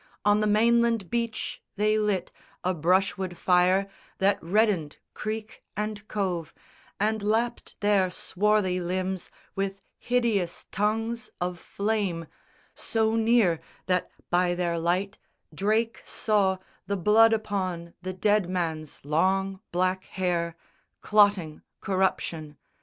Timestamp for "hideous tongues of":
9.99-11.59